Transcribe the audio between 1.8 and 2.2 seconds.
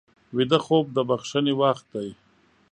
دی